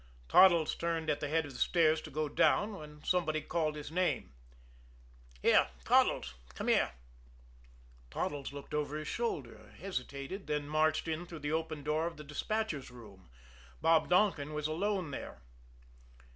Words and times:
Toddles 0.27 0.73
turned 0.73 1.11
at 1.11 1.19
the 1.19 1.27
head 1.27 1.45
of 1.45 1.53
the 1.53 1.59
stairs 1.59 2.01
to 2.01 2.09
go 2.09 2.27
down, 2.27 2.75
when 2.75 3.03
somebody 3.03 3.39
called 3.39 3.75
his 3.75 3.91
name. 3.91 4.33
"Here 5.43 5.69
Toddles! 5.85 6.33
Come 6.55 6.69
here!" 6.69 6.93
Toddles 8.09 8.51
looked 8.51 8.73
over 8.73 8.97
his 8.97 9.07
shoulder, 9.07 9.73
hesitated, 9.77 10.47
then 10.47 10.67
marched 10.67 11.07
in 11.07 11.27
through 11.27 11.41
the 11.45 11.51
open 11.51 11.83
door 11.83 12.07
of 12.07 12.17
the 12.17 12.23
despatchers' 12.23 12.89
room. 12.89 13.29
Bob 13.79 14.09
Donkin 14.09 14.55
was 14.55 14.65
alone 14.65 15.11
there. 15.11 15.43